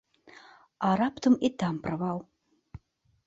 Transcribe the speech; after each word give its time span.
А 0.87 0.93
раптам 1.01 1.33
і 1.49 1.51
там 1.63 1.77
правал? 1.85 2.17